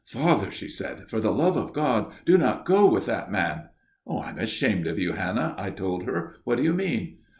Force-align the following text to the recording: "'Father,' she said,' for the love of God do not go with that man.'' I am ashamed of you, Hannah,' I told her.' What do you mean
"'Father,' 0.17 0.49
she 0.49 0.67
said,' 0.67 1.03
for 1.11 1.19
the 1.19 1.29
love 1.31 1.55
of 1.55 1.73
God 1.73 2.11
do 2.25 2.35
not 2.35 2.65
go 2.65 2.89
with 2.89 3.05
that 3.05 3.31
man.'' 3.31 3.69
I 4.21 4.31
am 4.31 4.39
ashamed 4.39 4.87
of 4.87 4.97
you, 4.97 5.11
Hannah,' 5.13 5.53
I 5.59 5.69
told 5.69 6.05
her.' 6.05 6.33
What 6.43 6.55
do 6.57 6.63
you 6.63 6.73
mean 6.73 7.19